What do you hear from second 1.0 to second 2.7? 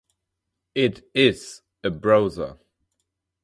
"is" a browser.